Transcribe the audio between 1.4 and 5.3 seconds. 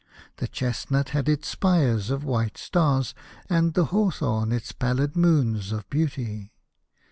spires of white stars, and the hawthorn its pallid